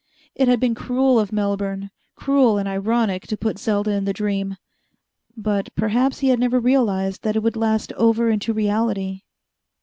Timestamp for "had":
0.47-0.59, 6.29-6.39